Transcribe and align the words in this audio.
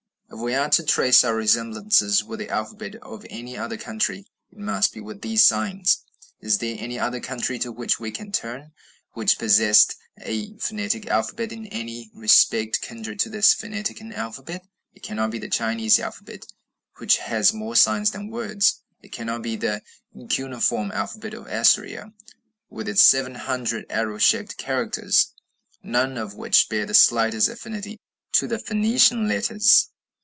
If 0.33 0.39
we 0.39 0.55
are 0.55 0.69
to 0.69 0.83
trace 0.83 1.25
out 1.25 1.33
resemblances 1.33 2.23
with 2.23 2.39
the 2.39 2.47
alphabet 2.49 2.95
of 3.01 3.25
any 3.29 3.57
other 3.57 3.75
country, 3.75 4.25
it 4.49 4.57
must 4.57 4.93
be 4.93 5.01
with 5.01 5.19
these 5.21 5.43
signs. 5.43 6.05
Is 6.39 6.59
there 6.59 6.77
any 6.79 6.97
other 6.97 7.19
country 7.19 7.59
to 7.59 7.71
which 7.73 7.99
we 7.99 8.11
can 8.11 8.31
turn 8.31 8.71
which 9.11 9.37
possessed 9.37 9.93
a 10.21 10.57
phonetic 10.57 11.05
alphabet 11.07 11.51
in 11.51 11.65
any 11.67 12.11
respect 12.13 12.79
kindred 12.79 13.19
to 13.19 13.29
this 13.29 13.53
Phoenician 13.53 14.13
alphabet? 14.13 14.63
It 14.93 15.03
cannot 15.03 15.31
be 15.31 15.37
the 15.37 15.49
Chinese 15.49 15.99
alphabet, 15.99 16.45
which 16.99 17.17
has 17.17 17.53
more 17.53 17.75
signs 17.75 18.11
than 18.11 18.29
words; 18.29 18.83
it 19.01 19.11
cannot 19.11 19.41
be 19.41 19.57
the 19.57 19.81
cuneiform 20.29 20.93
alphabet 20.93 21.33
of 21.33 21.47
Assyria, 21.47 22.13
with 22.69 22.87
its 22.87 23.01
seven 23.03 23.35
hundred 23.35 23.85
arrow 23.89 24.17
shaped 24.17 24.55
characters, 24.55 25.33
none 25.83 26.17
of 26.17 26.35
which 26.35 26.69
bear 26.69 26.85
the 26.85 26.93
slightest 26.93 27.49
affinity 27.49 27.99
to 28.31 28.47
the 28.47 28.59
Phoenician 28.59 29.27
letters. 29.27 29.89